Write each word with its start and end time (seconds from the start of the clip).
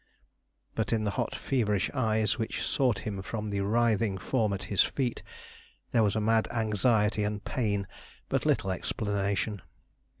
But 0.73 0.91
in 0.91 1.03
the 1.03 1.11
hot, 1.11 1.35
feverish 1.35 1.91
eyes 1.93 2.39
which 2.39 2.63
sought 2.65 2.97
him 2.97 3.21
from 3.21 3.51
the 3.51 3.61
writhing 3.61 4.17
form 4.17 4.51
at 4.51 4.63
his 4.63 4.81
feet, 4.81 5.21
there 5.91 6.01
was 6.01 6.15
mad 6.15 6.47
anxiety 6.49 7.23
and 7.23 7.45
pain, 7.45 7.85
but 8.27 8.43
little 8.43 8.71
explanation. 8.71 9.61